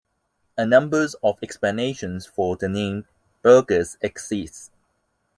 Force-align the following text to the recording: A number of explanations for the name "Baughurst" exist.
A 0.57 0.65
number 0.65 1.05
of 1.21 1.37
explanations 1.43 2.25
for 2.25 2.55
the 2.57 2.67
name 2.67 3.05
"Baughurst" 3.43 3.97
exist. 4.01 4.71